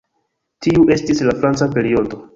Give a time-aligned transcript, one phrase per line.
[0.67, 2.25] Tiu estis la "franca periodo".